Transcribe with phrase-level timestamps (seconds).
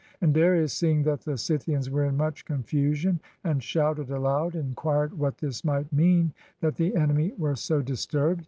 [0.19, 5.37] And Darius, seeing that the Scythians were in much confusion and shouted aloud, inquired what
[5.37, 8.39] this might mean that the enemy were so disturbed.